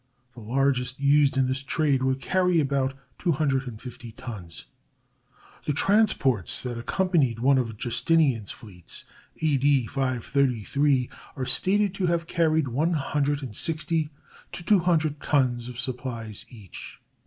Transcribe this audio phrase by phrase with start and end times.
[0.33, 4.65] The largest used in this trade would carry about two hundred and fifty tons.
[5.67, 9.05] The transports that accompanied one of Justinian's fleets,
[9.43, 9.57] A.
[9.57, 9.85] D.
[9.85, 14.09] 533, are stated to have carried one hundred and sixty
[14.53, 16.99] to two hundred tons of supplies each.